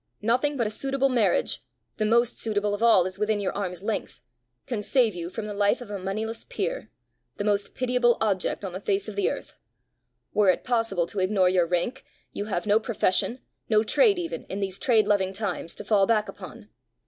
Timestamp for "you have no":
12.33-12.79